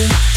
you. 0.00 0.29